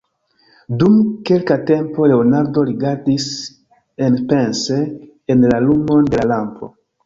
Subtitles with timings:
[0.83, 0.95] Dum
[1.29, 3.29] kelka tempo Leonardo rigardis
[4.09, 4.81] enpense
[5.35, 6.77] en la lumon de la lampo.